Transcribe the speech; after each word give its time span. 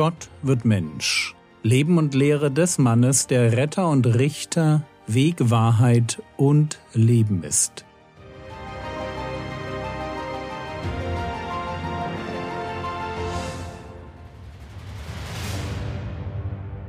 Gott 0.00 0.32
wird 0.40 0.64
Mensch. 0.64 1.36
Leben 1.62 1.98
und 1.98 2.14
Lehre 2.14 2.50
des 2.50 2.78
Mannes, 2.78 3.26
der 3.26 3.52
Retter 3.52 3.90
und 3.90 4.06
Richter, 4.06 4.86
Weg, 5.06 5.50
Wahrheit 5.50 6.22
und 6.38 6.80
Leben 6.94 7.42
ist. 7.42 7.84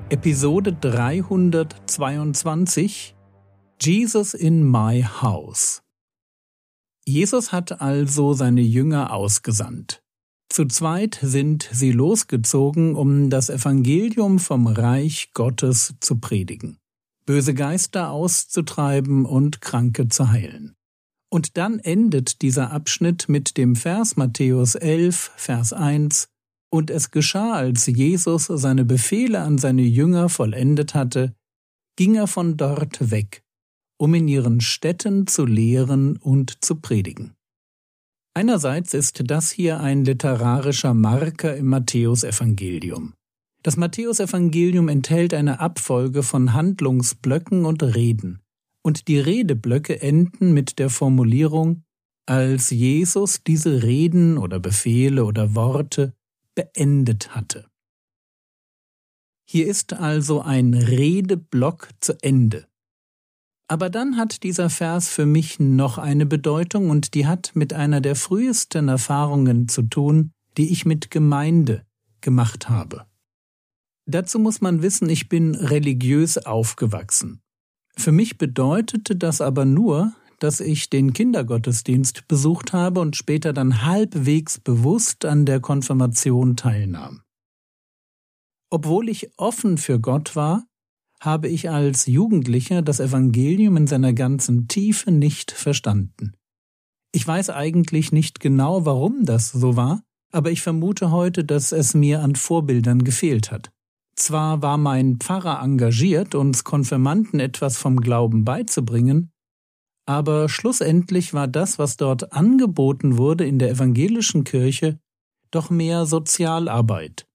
Episode 0.08 0.72
322 0.72 3.18
Jesus 3.82 4.34
in 4.34 4.64
my 4.64 5.04
house. 5.04 5.84
Jesus 7.06 7.52
hat 7.52 7.82
also 7.82 8.32
seine 8.32 8.62
Jünger 8.62 9.12
ausgesandt. 9.12 10.01
Zu 10.52 10.66
zweit 10.66 11.18
sind 11.22 11.70
sie 11.72 11.94
losgezogen, 11.94 12.94
um 12.96 13.30
das 13.30 13.50
Evangelium 13.50 14.38
vom 14.38 14.68
Reich 14.68 15.30
Gottes 15.34 15.96
zu 16.02 16.20
predigen, 16.20 16.78
böse 17.26 17.54
Geister 17.54 18.12
auszutreiben 18.12 19.26
und 19.26 19.62
Kranke 19.62 20.10
zu 20.10 20.30
heilen. 20.30 20.76
Und 21.30 21.56
dann 21.56 21.80
endet 21.80 22.42
dieser 22.42 22.72
Abschnitt 22.72 23.30
mit 23.30 23.56
dem 23.56 23.78
Vers 23.78 24.18
Matthäus 24.18 24.76
11, 24.76 25.32
Vers 25.38 25.72
1, 25.72 26.28
und 26.70 26.90
es 26.90 27.12
geschah, 27.12 27.54
als 27.54 27.86
Jesus 27.86 28.48
seine 28.48 28.84
Befehle 28.84 29.40
an 29.40 29.58
seine 29.58 29.84
Jünger 29.84 30.28
vollendet 30.28 30.94
hatte, 30.94 31.34
ging 31.96 32.16
er 32.16 32.28
von 32.28 32.58
dort 32.58 33.10
weg, 33.10 33.42
um 33.98 34.14
in 34.16 34.28
ihren 34.28 34.60
Städten 34.60 35.28
zu 35.28 35.46
lehren 35.46 36.18
und 36.18 36.66
zu 36.66 36.76
predigen. 36.76 37.38
Einerseits 38.34 38.94
ist 38.94 39.24
das 39.26 39.52
hier 39.52 39.82
ein 39.82 40.06
literarischer 40.06 40.94
Marker 40.94 41.56
im 41.56 41.68
Matthäusevangelium. 41.68 43.14
Das 43.62 43.76
Matthäusevangelium 43.76 44.88
enthält 44.88 45.34
eine 45.34 45.60
Abfolge 45.60 46.24
von 46.24 46.54
Handlungsblöcken 46.54 47.66
und 47.66 47.84
Reden, 47.84 48.42
und 48.84 49.08
die 49.08 49.20
Redeblöcke 49.20 50.02
enden 50.02 50.54
mit 50.54 50.80
der 50.80 50.90
Formulierung, 50.90 51.84
als 52.26 52.70
Jesus 52.70 53.44
diese 53.44 53.84
Reden 53.84 54.38
oder 54.38 54.60
Befehle 54.60 55.26
oder 55.26 55.54
Worte 55.54 56.14
beendet 56.56 57.36
hatte. 57.36 57.68
Hier 59.46 59.68
ist 59.68 59.92
also 59.94 60.42
ein 60.42 60.74
Redeblock 60.74 61.90
zu 62.00 62.14
Ende. 62.24 62.68
Aber 63.72 63.90
dann 63.90 64.18
hat 64.18 64.44
dieser 64.44 64.70
Vers 64.70 65.08
für 65.08 65.26
mich 65.26 65.58
noch 65.58 65.98
eine 65.98 66.26
Bedeutung 66.26 66.90
und 66.90 67.14
die 67.14 67.26
hat 67.26 67.52
mit 67.54 67.72
einer 67.72 68.02
der 68.02 68.18
frühesten 68.18 68.90
Erfahrungen 68.90 69.70
zu 69.70 69.84
tun, 69.84 70.34
die 70.58 70.74
ich 70.74 70.86
mit 70.86 71.10
Gemeinde 71.10 71.86
gemacht 72.20 72.68
habe. 72.68 73.06
Dazu 74.06 74.40
muss 74.40 74.60
man 74.60 74.82
wissen, 74.82 75.08
ich 75.08 75.30
bin 75.30 75.56
religiös 75.56 76.38
aufgewachsen. 76.38 77.40
Für 77.96 78.12
mich 78.12 78.38
bedeutete 78.38 79.16
das 79.16 79.40
aber 79.40 79.64
nur, 79.64 80.12
dass 80.40 80.60
ich 80.60 80.90
den 80.90 81.14
Kindergottesdienst 81.14 82.28
besucht 82.28 82.74
habe 82.74 83.00
und 83.00 83.16
später 83.16 83.54
dann 83.54 83.86
halbwegs 83.86 84.60
bewusst 84.60 85.24
an 85.24 85.46
der 85.46 85.62
Konfirmation 85.62 86.58
teilnahm. 86.58 87.22
Obwohl 88.70 89.08
ich 89.08 89.32
offen 89.38 89.78
für 89.78 90.02
Gott 90.02 90.36
war, 90.36 90.66
habe 91.22 91.48
ich 91.48 91.70
als 91.70 92.08
Jugendlicher 92.08 92.82
das 92.82 93.00
Evangelium 93.00 93.78
in 93.78 93.88
seiner 93.88 94.12
ganzen 94.12 94.68
Tiefe 94.68 95.12
nicht 95.12 95.52
verstanden. 95.52 96.34
Ich 97.14 97.28
weiß 97.28 97.52
eigentlich 97.52 98.12
nicht 98.12 98.40
genau, 98.40 98.86
warum 98.86 99.26
das 99.26 99.52
so 99.52 99.76
war, 99.76 100.02
aber 100.32 100.50
ich 100.52 100.62
vermute 100.62 101.12
heute, 101.12 101.44
dass 101.44 101.72
es 101.72 101.94
mir 101.94 102.22
an 102.22 102.36
Vorbildern 102.36 103.04
gefehlt 103.04 103.52
hat. 103.52 103.72
Zwar 104.16 104.62
war 104.62 104.78
mein 104.78 105.18
Pfarrer 105.18 105.62
engagiert, 105.62 106.36
uns 106.36 106.64
Konfirmanden 106.64 107.40
etwas 107.40 107.78
vom 107.78 108.02
Glauben 108.02 108.44
beizubringen, 108.44 109.32
aber 110.08 110.50
schlussendlich 110.50 111.34
war 111.34 111.48
das, 111.48 111.78
was 111.78 111.98
dort 111.98 112.34
angeboten 112.34 113.18
wurde 113.18 113.46
in 113.46 113.60
der 113.60 113.70
evangelischen 113.70 114.44
Kirche, 114.44 115.00
doch 115.52 115.70
mehr 115.70 116.06
Sozialarbeit 116.06 117.28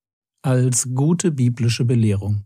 als 0.43 0.95
gute 0.95 1.33
biblische 1.33 1.85
Belehrung. 1.85 2.45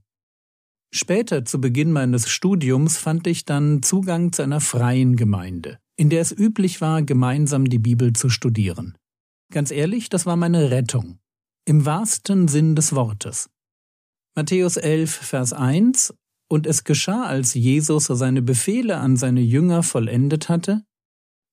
Später, 0.93 1.45
zu 1.45 1.61
Beginn 1.61 1.93
meines 1.93 2.29
Studiums, 2.29 2.99
fand 2.99 3.27
ich 3.27 3.45
dann 3.45 3.83
Zugang 3.83 4.33
zu 4.33 4.43
einer 4.43 4.61
freien 4.61 5.17
Gemeinde, 5.17 5.79
in 5.97 6.11
der 6.11 6.21
es 6.21 6.33
üblich 6.37 6.81
war, 6.81 7.03
gemeinsam 7.03 7.67
die 7.67 7.79
Bibel 7.79 8.13
zu 8.13 8.29
studieren. 8.29 8.97
Ganz 9.53 9.71
ehrlich, 9.71 10.09
das 10.09 10.27
war 10.27 10.37
meine 10.37 10.71
Rettung, 10.71 11.19
im 11.65 11.85
wahrsten 11.87 12.49
Sinn 12.49 12.75
des 12.75 12.95
Wortes. 12.95 13.49
Matthäus 14.35 14.77
11, 14.77 15.11
Vers 15.11 15.53
1 15.53 16.15
und 16.49 16.67
es 16.67 16.83
geschah, 16.83 17.25
als 17.25 17.55
Jesus 17.55 18.07
seine 18.07 18.43
Befehle 18.43 18.99
an 18.99 19.17
seine 19.17 19.41
Jünger 19.41 19.85
vollendet 19.85 20.49
hatte, 20.49 20.83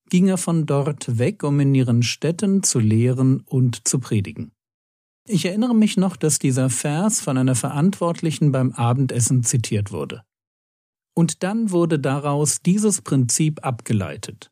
ging 0.09 0.27
er 0.27 0.37
von 0.37 0.65
dort 0.65 1.19
weg, 1.19 1.43
um 1.43 1.59
in 1.59 1.75
ihren 1.75 2.01
Städten 2.01 2.63
zu 2.63 2.79
lehren 2.79 3.41
und 3.41 3.87
zu 3.87 3.99
predigen. 3.99 4.53
Ich 5.27 5.45
erinnere 5.45 5.75
mich 5.75 5.97
noch, 5.97 6.15
dass 6.15 6.39
dieser 6.39 6.69
Vers 6.69 7.19
von 7.19 7.37
einer 7.37 7.55
Verantwortlichen 7.55 8.51
beim 8.51 8.71
Abendessen 8.71 9.43
zitiert 9.43 9.91
wurde. 9.91 10.23
Und 11.15 11.43
dann 11.43 11.71
wurde 11.71 11.99
daraus 11.99 12.61
dieses 12.61 13.01
Prinzip 13.01 13.65
abgeleitet. 13.65 14.51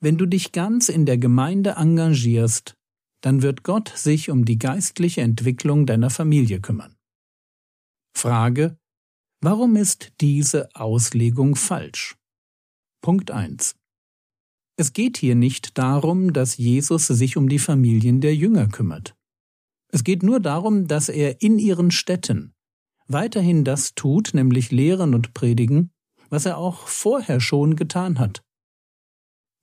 Wenn 0.00 0.18
du 0.18 0.26
dich 0.26 0.52
ganz 0.52 0.88
in 0.88 1.06
der 1.06 1.18
Gemeinde 1.18 1.72
engagierst, 1.72 2.74
dann 3.20 3.42
wird 3.42 3.62
Gott 3.64 3.88
sich 3.96 4.30
um 4.30 4.44
die 4.44 4.58
geistliche 4.58 5.20
Entwicklung 5.22 5.86
deiner 5.86 6.10
Familie 6.10 6.60
kümmern. 6.60 6.96
Frage, 8.16 8.78
Warum 9.40 9.76
ist 9.76 10.14
diese 10.20 10.68
Auslegung 10.74 11.54
falsch? 11.54 12.16
Punkt 13.00 13.30
1. 13.30 13.76
Es 14.76 14.92
geht 14.92 15.16
hier 15.16 15.36
nicht 15.36 15.78
darum, 15.78 16.32
dass 16.32 16.56
Jesus 16.56 17.06
sich 17.06 17.36
um 17.36 17.48
die 17.48 17.60
Familien 17.60 18.20
der 18.20 18.34
Jünger 18.34 18.66
kümmert. 18.66 19.14
Es 19.90 20.04
geht 20.04 20.22
nur 20.22 20.40
darum, 20.40 20.86
dass 20.86 21.08
er 21.08 21.40
in 21.42 21.58
ihren 21.58 21.90
Städten 21.90 22.54
weiterhin 23.06 23.64
das 23.64 23.94
tut, 23.94 24.34
nämlich 24.34 24.70
lehren 24.70 25.14
und 25.14 25.32
predigen, 25.32 25.90
was 26.28 26.44
er 26.44 26.58
auch 26.58 26.86
vorher 26.88 27.40
schon 27.40 27.74
getan 27.74 28.18
hat. 28.18 28.42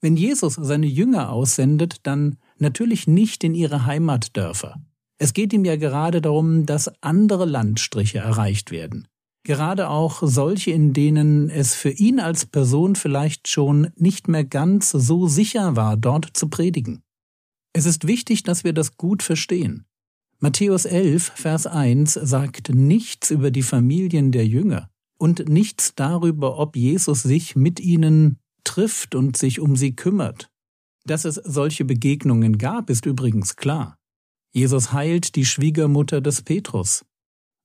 Wenn 0.01 0.17
Jesus 0.17 0.55
seine 0.55 0.87
Jünger 0.87 1.31
aussendet, 1.31 1.97
dann 2.03 2.37
natürlich 2.57 3.07
nicht 3.07 3.43
in 3.43 3.53
ihre 3.53 3.85
Heimatdörfer. 3.85 4.81
Es 5.17 5.33
geht 5.33 5.53
ihm 5.53 5.63
ja 5.63 5.75
gerade 5.75 6.21
darum, 6.21 6.65
dass 6.65 6.91
andere 7.01 7.45
Landstriche 7.45 8.17
erreicht 8.17 8.71
werden 8.71 9.07
gerade 9.45 9.89
auch 9.89 10.21
solche, 10.23 10.71
in 10.71 10.91
denen 10.91 11.49
es 11.49 11.73
für 11.73 11.91
ihn 11.91 12.19
als 12.19 12.45
Person 12.45 12.95
vielleicht 12.95 13.47
schon 13.47 13.91
nicht 13.95 14.27
mehr 14.27 14.43
ganz 14.43 14.89
so 14.89 15.27
sicher 15.27 15.77
war, 15.77 15.95
dort 15.95 16.35
zu 16.35 16.49
predigen. 16.49 17.03
Es 17.71 17.85
ist 17.85 18.07
wichtig, 18.07 18.43
dass 18.43 18.65
wir 18.65 18.73
das 18.73 18.97
gut 18.97 19.23
verstehen. 19.23 19.85
Matthäus 20.39 20.83
11, 20.83 21.31
Vers 21.35 21.65
1 21.65 22.13
sagt 22.13 22.73
nichts 22.73 23.31
über 23.31 23.51
die 23.51 23.63
Familien 23.63 24.31
der 24.33 24.45
Jünger 24.45 24.89
und 25.17 25.47
nichts 25.47 25.95
darüber, 25.95 26.59
ob 26.59 26.75
Jesus 26.75 27.23
sich 27.23 27.55
mit 27.55 27.79
ihnen 27.79 28.37
trifft 28.65 29.15
und 29.15 29.37
sich 29.37 29.61
um 29.61 29.77
sie 29.77 29.95
kümmert. 29.95 30.49
Dass 31.05 31.23
es 31.23 31.35
solche 31.35 31.85
Begegnungen 31.85 32.57
gab, 32.57 32.89
ist 32.89 33.05
übrigens 33.05 33.55
klar. 33.55 33.97
Jesus 34.51 34.91
heilt 34.91 35.35
die 35.35 35.45
Schwiegermutter 35.45 36.19
des 36.19 36.41
Petrus. 36.41 37.05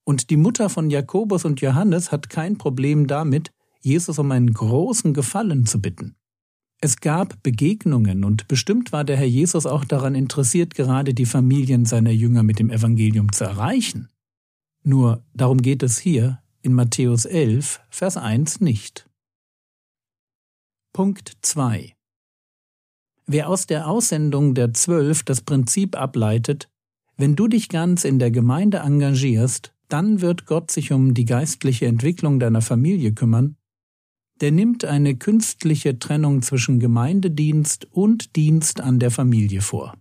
Und 0.05 0.31
die 0.31 0.37
Mutter 0.37 0.69
von 0.69 0.91
Jakobus 0.91 1.45
und 1.45 1.61
Johannes 1.61 2.13
hat 2.13 2.31
kein 2.31 2.57
Problem 2.57 3.07
damit, 3.07 3.51
Jesus 3.81 4.19
um 4.19 4.31
einen 4.31 4.53
großen 4.53 5.13
Gefallen 5.13 5.67
zu 5.67 5.81
bitten. 5.81 6.15
Es 6.83 7.01
gab 7.01 7.43
Begegnungen 7.43 8.25
und 8.25 8.49
bestimmt 8.49 8.91
war 8.91 9.05
der 9.05 9.19
Herr 9.19 9.27
Jesus 9.27 9.67
auch 9.67 9.85
daran 9.85 10.15
interessiert, 10.15 10.75
gerade 10.75 11.13
die 11.13 11.27
Familien 11.27 11.85
seiner 11.85 12.11
Jünger 12.11 12.43
mit 12.43 12.59
dem 12.59 12.71
Evangelium 12.71 13.33
zu 13.33 13.45
erreichen. 13.45 14.09
Nur 14.83 15.23
darum 15.35 15.61
geht 15.61 15.83
es 15.83 15.99
hier 15.99 16.43
in 16.63 16.73
Matthäus 16.73 17.27
11, 17.27 17.81
Vers 17.91 18.17
1 18.17 18.61
nicht. 18.61 19.07
Punkt 20.95 21.37
2 21.43 21.95
Wer 23.27 23.49
aus 23.49 23.67
der 23.67 23.87
Aussendung 23.87 24.55
der 24.55 24.73
Zwölf 24.73 25.23
das 25.23 25.43
Prinzip 25.43 25.97
ableitet, 25.97 26.71
wenn 27.17 27.37
du 27.37 27.47
dich 27.47 27.69
ganz 27.69 28.05
in 28.05 28.19
der 28.19 28.31
Gemeinde 28.31 28.79
engagierst, 28.79 29.75
dann 29.89 30.23
wird 30.23 30.47
Gott 30.47 30.71
sich 30.71 30.93
um 30.93 31.13
die 31.13 31.27
geistliche 31.27 31.87
Entwicklung 31.87 32.41
deiner 32.41 32.63
Familie 32.63 33.13
kümmern, 33.13 33.57
der 34.41 34.53
nimmt 34.53 34.85
eine 34.85 35.17
künstliche 35.17 35.99
Trennung 35.99 36.43
zwischen 36.43 36.81
Gemeindedienst 36.81 37.87
und 37.91 38.37
Dienst 38.37 38.81
an 38.81 38.99
der 38.99 39.11
Familie 39.11 39.61
vor. 39.61 39.95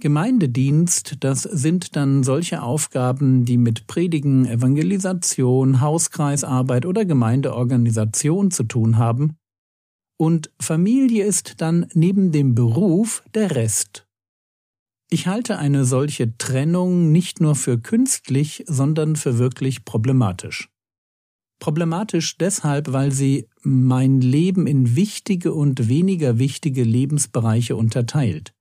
Gemeindedienst, 0.00 1.16
das 1.20 1.42
sind 1.42 1.96
dann 1.96 2.24
solche 2.24 2.62
Aufgaben, 2.62 3.44
die 3.44 3.56
mit 3.56 3.86
Predigen, 3.86 4.44
Evangelisation, 4.44 5.80
Hauskreisarbeit 5.80 6.84
oder 6.84 7.04
Gemeindeorganisation 7.04 8.50
zu 8.50 8.64
tun 8.64 8.98
haben, 8.98 9.36
und 10.16 10.50
Familie 10.60 11.24
ist 11.24 11.60
dann 11.60 11.86
neben 11.94 12.32
dem 12.32 12.54
Beruf 12.54 13.24
der 13.34 13.56
Rest. 13.56 14.06
Ich 15.10 15.26
halte 15.26 15.58
eine 15.58 15.84
solche 15.84 16.36
Trennung 16.38 17.12
nicht 17.12 17.40
nur 17.40 17.54
für 17.54 17.78
künstlich, 17.78 18.64
sondern 18.66 19.16
für 19.16 19.38
wirklich 19.38 19.84
problematisch. 19.84 20.70
Problematisch 21.64 22.36
deshalb, 22.36 22.92
weil 22.92 23.10
sie 23.10 23.48
mein 23.62 24.20
Leben 24.20 24.66
in 24.66 24.96
wichtige 24.96 25.54
und 25.54 25.88
weniger 25.88 26.38
wichtige 26.38 26.84
Lebensbereiche 26.84 27.74
unterteilt. 27.74 28.52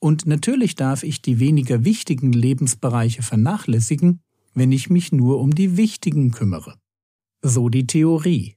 Und 0.00 0.26
natürlich 0.26 0.74
darf 0.74 1.02
ich 1.02 1.22
die 1.22 1.40
weniger 1.40 1.86
wichtigen 1.86 2.34
Lebensbereiche 2.34 3.22
vernachlässigen, 3.22 4.20
wenn 4.52 4.70
ich 4.70 4.90
mich 4.90 5.12
nur 5.12 5.40
um 5.40 5.54
die 5.54 5.78
wichtigen 5.78 6.30
kümmere. 6.30 6.74
So 7.40 7.70
die 7.70 7.86
Theorie. 7.86 8.56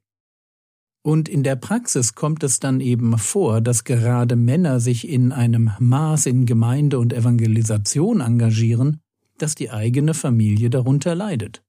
Und 1.02 1.30
in 1.30 1.44
der 1.44 1.56
Praxis 1.56 2.16
kommt 2.16 2.44
es 2.44 2.60
dann 2.60 2.82
eben 2.82 3.18
vor, 3.18 3.62
dass 3.62 3.86
gerade 3.86 4.36
Männer 4.36 4.82
sich 4.82 5.08
in 5.08 5.32
einem 5.32 5.72
Maß 5.80 6.26
in 6.26 6.46
Gemeinde 6.46 7.00
und 7.00 7.14
Evangelisation 7.14 8.20
engagieren, 8.20 9.00
dass 9.38 9.56
die 9.56 9.72
eigene 9.72 10.14
Familie 10.14 10.70
darunter 10.70 11.16
leidet. 11.16 11.64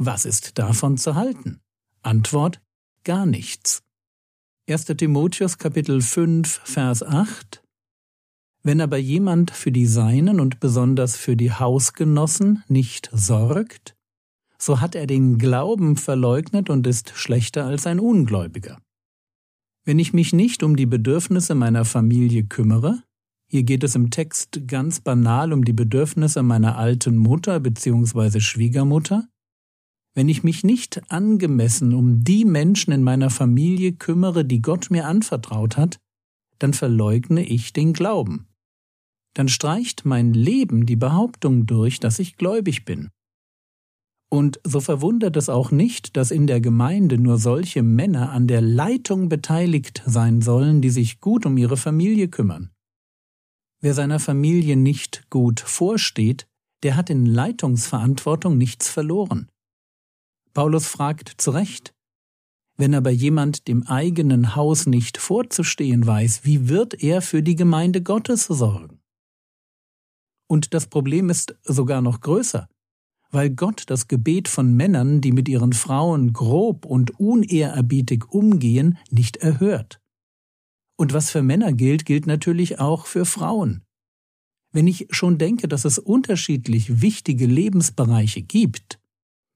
Was 0.00 0.24
ist 0.24 0.60
davon 0.60 0.96
zu 0.96 1.16
halten? 1.16 1.58
Antwort 2.02 2.60
gar 3.02 3.26
nichts. 3.26 3.82
1. 4.70 4.84
Timotheus 4.84 5.58
Kapitel 5.58 6.00
5 6.00 6.60
Vers 6.62 7.02
8 7.02 7.64
Wenn 8.62 8.80
aber 8.80 8.98
jemand 8.98 9.50
für 9.50 9.72
die 9.72 9.86
Seinen 9.86 10.38
und 10.38 10.60
besonders 10.60 11.16
für 11.16 11.36
die 11.36 11.50
Hausgenossen 11.50 12.62
nicht 12.68 13.10
sorgt, 13.12 13.96
so 14.56 14.80
hat 14.80 14.94
er 14.94 15.08
den 15.08 15.36
Glauben 15.36 15.96
verleugnet 15.96 16.70
und 16.70 16.86
ist 16.86 17.10
schlechter 17.16 17.64
als 17.64 17.84
ein 17.84 17.98
Ungläubiger. 17.98 18.80
Wenn 19.84 19.98
ich 19.98 20.12
mich 20.12 20.32
nicht 20.32 20.62
um 20.62 20.76
die 20.76 20.86
Bedürfnisse 20.86 21.56
meiner 21.56 21.84
Familie 21.84 22.44
kümmere, 22.44 23.02
hier 23.48 23.64
geht 23.64 23.82
es 23.82 23.96
im 23.96 24.10
Text 24.10 24.60
ganz 24.68 25.00
banal 25.00 25.52
um 25.52 25.64
die 25.64 25.72
Bedürfnisse 25.72 26.44
meiner 26.44 26.78
alten 26.78 27.16
Mutter 27.16 27.58
bzw. 27.58 28.38
Schwiegermutter, 28.38 29.26
wenn 30.18 30.28
ich 30.28 30.42
mich 30.42 30.64
nicht 30.64 31.00
angemessen 31.12 31.94
um 31.94 32.24
die 32.24 32.44
Menschen 32.44 32.92
in 32.92 33.04
meiner 33.04 33.30
Familie 33.30 33.92
kümmere, 33.92 34.44
die 34.44 34.60
Gott 34.60 34.90
mir 34.90 35.06
anvertraut 35.06 35.76
hat, 35.76 36.00
dann 36.58 36.72
verleugne 36.72 37.44
ich 37.44 37.72
den 37.72 37.92
Glauben. 37.92 38.48
Dann 39.34 39.48
streicht 39.48 40.06
mein 40.06 40.34
Leben 40.34 40.86
die 40.86 40.96
Behauptung 40.96 41.66
durch, 41.66 42.00
dass 42.00 42.18
ich 42.18 42.36
gläubig 42.36 42.84
bin. 42.84 43.10
Und 44.28 44.58
so 44.64 44.80
verwundert 44.80 45.36
es 45.36 45.48
auch 45.48 45.70
nicht, 45.70 46.16
dass 46.16 46.32
in 46.32 46.48
der 46.48 46.60
Gemeinde 46.60 47.16
nur 47.16 47.38
solche 47.38 47.84
Männer 47.84 48.32
an 48.32 48.48
der 48.48 48.60
Leitung 48.60 49.28
beteiligt 49.28 50.02
sein 50.04 50.42
sollen, 50.42 50.82
die 50.82 50.90
sich 50.90 51.20
gut 51.20 51.46
um 51.46 51.56
ihre 51.56 51.76
Familie 51.76 52.26
kümmern. 52.26 52.72
Wer 53.80 53.94
seiner 53.94 54.18
Familie 54.18 54.76
nicht 54.76 55.30
gut 55.30 55.60
vorsteht, 55.60 56.48
der 56.82 56.96
hat 56.96 57.08
in 57.08 57.24
Leitungsverantwortung 57.24 58.58
nichts 58.58 58.88
verloren. 58.88 59.48
Paulus 60.58 60.88
fragt 60.88 61.34
zu 61.36 61.52
Recht, 61.52 61.94
wenn 62.76 62.92
aber 62.92 63.10
jemand 63.10 63.68
dem 63.68 63.86
eigenen 63.86 64.56
Haus 64.56 64.86
nicht 64.86 65.16
vorzustehen 65.16 66.04
weiß, 66.04 66.40
wie 66.42 66.68
wird 66.68 67.00
er 67.00 67.22
für 67.22 67.44
die 67.44 67.54
Gemeinde 67.54 68.02
Gottes 68.02 68.46
sorgen? 68.46 68.98
Und 70.48 70.74
das 70.74 70.88
Problem 70.88 71.30
ist 71.30 71.56
sogar 71.62 72.02
noch 72.02 72.20
größer 72.20 72.68
weil 73.30 73.50
Gott 73.50 73.84
das 73.86 74.08
Gebet 74.08 74.48
von 74.48 74.74
Männern, 74.74 75.20
die 75.20 75.32
mit 75.32 75.48
ihren 75.48 75.74
Frauen 75.74 76.32
grob 76.32 76.86
und 76.86 77.20
unehrerbietig 77.20 78.24
umgehen, 78.30 78.98
nicht 79.10 79.36
erhört. 79.36 80.00
Und 80.96 81.12
was 81.12 81.30
für 81.30 81.42
Männer 81.42 81.72
gilt, 81.72 82.04
gilt 82.04 82.26
natürlich 82.26 82.80
auch 82.80 83.06
für 83.06 83.26
Frauen. 83.26 83.84
Wenn 84.72 84.88
ich 84.88 85.06
schon 85.10 85.38
denke, 85.38 85.68
dass 85.68 85.84
es 85.84 85.98
unterschiedlich 85.98 87.00
wichtige 87.00 87.46
Lebensbereiche 87.46 88.42
gibt, 88.42 88.97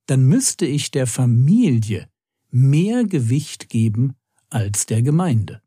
dann 0.06 0.24
müsste 0.24 0.66
ich 0.66 0.90
der 0.90 1.06
Familie 1.06 2.08
mehr 2.50 3.04
Gewicht 3.04 3.68
geben 3.68 4.14
als 4.50 4.86
der 4.86 5.02
Gemeinde. 5.02 5.62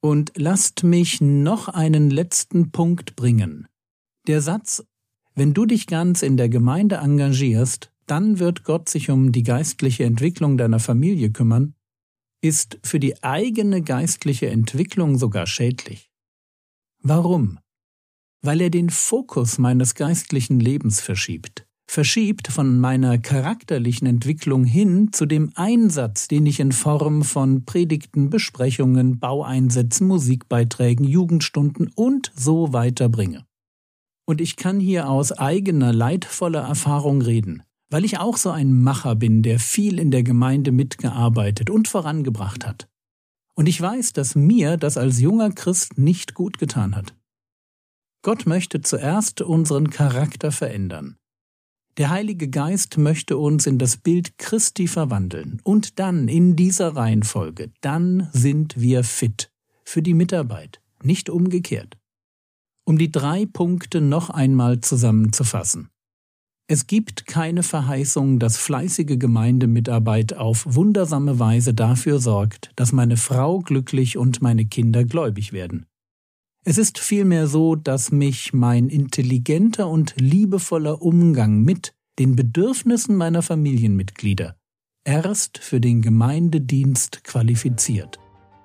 Und 0.00 0.32
lasst 0.36 0.84
mich 0.84 1.20
noch 1.20 1.68
einen 1.68 2.10
letzten 2.10 2.70
Punkt 2.70 3.16
bringen. 3.16 3.66
Der 4.26 4.40
Satz 4.42 4.82
wenn 5.38 5.54
du 5.54 5.66
dich 5.66 5.86
ganz 5.86 6.22
in 6.22 6.36
der 6.36 6.48
Gemeinde 6.48 6.96
engagierst, 6.96 7.92
dann 8.06 8.40
wird 8.40 8.64
Gott 8.64 8.88
sich 8.88 9.08
um 9.08 9.30
die 9.30 9.44
geistliche 9.44 10.02
Entwicklung 10.02 10.58
deiner 10.58 10.80
Familie 10.80 11.30
kümmern, 11.30 11.76
ist 12.40 12.80
für 12.82 12.98
die 12.98 13.22
eigene 13.22 13.82
geistliche 13.82 14.48
Entwicklung 14.48 15.16
sogar 15.16 15.46
schädlich. 15.46 16.10
Warum? 17.04 17.60
Weil 18.42 18.62
er 18.62 18.70
den 18.70 18.90
Fokus 18.90 19.58
meines 19.58 19.94
geistlichen 19.94 20.58
Lebens 20.58 21.00
verschiebt, 21.00 21.67
verschiebt 21.88 22.48
von 22.48 22.78
meiner 22.78 23.18
charakterlichen 23.18 24.06
Entwicklung 24.06 24.64
hin 24.64 25.10
zu 25.12 25.24
dem 25.24 25.50
Einsatz, 25.54 26.28
den 26.28 26.44
ich 26.44 26.60
in 26.60 26.72
Form 26.72 27.22
von 27.22 27.64
Predigten, 27.64 28.28
Besprechungen, 28.28 29.18
Baueinsätzen, 29.18 30.06
Musikbeiträgen, 30.06 31.04
Jugendstunden 31.04 31.90
und 31.94 32.30
so 32.36 32.74
weiter 32.74 33.08
bringe. 33.08 33.46
Und 34.26 34.42
ich 34.42 34.56
kann 34.56 34.78
hier 34.78 35.08
aus 35.08 35.32
eigener 35.32 35.94
leidvoller 35.94 36.60
Erfahrung 36.60 37.22
reden, 37.22 37.62
weil 37.90 38.04
ich 38.04 38.18
auch 38.18 38.36
so 38.36 38.50
ein 38.50 38.78
Macher 38.82 39.16
bin, 39.16 39.42
der 39.42 39.58
viel 39.58 39.98
in 39.98 40.10
der 40.10 40.22
Gemeinde 40.22 40.72
mitgearbeitet 40.72 41.70
und 41.70 41.88
vorangebracht 41.88 42.66
hat. 42.66 42.86
Und 43.54 43.66
ich 43.66 43.80
weiß, 43.80 44.12
dass 44.12 44.34
mir 44.34 44.76
das 44.76 44.98
als 44.98 45.18
junger 45.18 45.50
Christ 45.50 45.96
nicht 45.96 46.34
gut 46.34 46.58
getan 46.58 46.94
hat. 46.94 47.14
Gott 48.22 48.46
möchte 48.46 48.82
zuerst 48.82 49.40
unseren 49.40 49.88
Charakter 49.88 50.52
verändern. 50.52 51.17
Der 51.98 52.10
Heilige 52.10 52.48
Geist 52.48 52.96
möchte 52.96 53.36
uns 53.36 53.66
in 53.66 53.78
das 53.78 53.96
Bild 53.96 54.38
Christi 54.38 54.86
verwandeln 54.88 55.60
und 55.64 55.98
dann 55.98 56.28
in 56.28 56.56
dieser 56.56 56.94
Reihenfolge, 56.94 57.70
dann 57.80 58.28
sind 58.32 58.80
wir 58.80 59.04
fit 59.04 59.50
für 59.84 60.00
die 60.00 60.14
Mitarbeit, 60.14 60.80
nicht 61.02 61.28
umgekehrt 61.28 61.98
um 62.88 62.96
die 62.96 63.12
drei 63.12 63.44
Punkte 63.44 64.00
noch 64.00 64.30
einmal 64.30 64.80
zusammenzufassen. 64.80 65.90
Es 66.68 66.86
gibt 66.86 67.26
keine 67.26 67.62
Verheißung, 67.62 68.38
dass 68.38 68.56
fleißige 68.56 69.18
Gemeindemitarbeit 69.18 70.32
auf 70.32 70.64
wundersame 70.66 71.38
Weise 71.38 71.74
dafür 71.74 72.18
sorgt, 72.18 72.70
dass 72.76 72.92
meine 72.92 73.18
Frau 73.18 73.58
glücklich 73.58 74.16
und 74.16 74.40
meine 74.40 74.64
Kinder 74.64 75.04
gläubig 75.04 75.52
werden. 75.52 75.84
Es 76.68 76.76
ist 76.76 76.98
vielmehr 76.98 77.46
so, 77.46 77.76
dass 77.76 78.12
mich 78.12 78.52
mein 78.52 78.90
intelligenter 78.90 79.88
und 79.88 80.12
liebevoller 80.18 81.00
Umgang 81.00 81.62
mit 81.62 81.94
den 82.18 82.36
Bedürfnissen 82.36 83.16
meiner 83.16 83.40
Familienmitglieder 83.40 84.54
erst 85.02 85.56
für 85.56 85.80
den 85.80 86.02
Gemeindedienst 86.02 87.24
qualifiziert. 87.24 88.18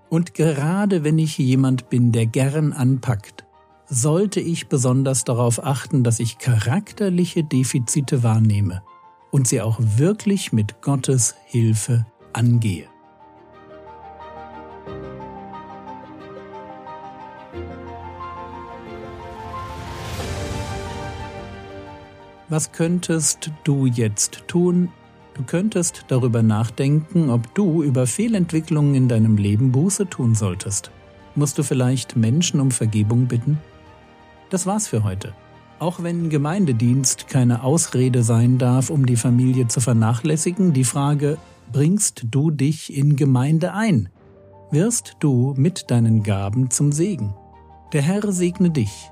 Und 0.10 0.34
gerade 0.34 1.06
wenn 1.06 1.18
ich 1.18 1.38
jemand 1.38 1.90
bin, 1.90 2.12
der 2.12 2.26
gern 2.26 2.74
anpackt, 2.74 3.46
sollte 3.88 4.42
ich 4.42 4.68
besonders 4.68 5.24
darauf 5.24 5.64
achten, 5.64 6.04
dass 6.04 6.20
ich 6.20 6.40
charakterliche 6.40 7.46
Defizite 7.46 8.22
wahrnehme 8.22 8.84
und 9.32 9.48
sie 9.48 9.62
auch 9.62 9.80
wirklich 9.80 10.52
mit 10.52 10.82
Gottes 10.82 11.36
Hilfe 11.46 12.06
angehe. 12.34 12.93
Was 22.50 22.72
könntest 22.72 23.52
du 23.64 23.86
jetzt 23.86 24.44
tun? 24.48 24.90
Du 25.34 25.44
könntest 25.44 26.06
darüber 26.10 26.44
nachdenken, 26.44 27.30
ob 27.30 27.56
du 27.56 27.82
über 27.82 28.06
Fehlentwicklungen 28.06 28.96
in 28.96 29.08
deinem 29.08 29.38
Leben 29.38 29.72
Buße 29.72 30.10
tun 30.10 30.36
solltest. 30.36 30.92
Musst 31.36 31.58
du 31.58 31.64
vielleicht 31.64 32.16
Menschen 32.16 32.60
um 32.60 32.70
Vergebung 32.70 33.28
bitten? 33.28 33.60
Das 34.50 34.68
war's 34.68 34.88
für 34.88 35.04
heute. 35.04 35.34
Auch 35.80 36.04
wenn 36.04 36.30
Gemeindedienst 36.30 37.28
keine 37.28 37.64
Ausrede 37.64 38.24
sein 38.24 38.58
darf, 38.58 38.90
um 38.90 39.06
die 39.06 39.16
Familie 39.16 39.68
zu 39.68 39.80
vernachlässigen, 39.80 40.74
die 40.74 40.84
Frage, 40.84 41.38
bringst 41.72 42.26
du 42.30 42.52
dich 42.52 42.96
in 42.96 43.16
Gemeinde 43.16 43.74
ein? 43.74 44.10
Wirst 44.70 45.18
du 45.20 45.54
mit 45.58 45.90
deinen 45.90 46.24
Gaben 46.24 46.70
zum 46.70 46.92
Segen? 46.92 47.34
Der 47.94 48.02
Herr 48.02 48.32
segne 48.32 48.70
dich, 48.70 49.12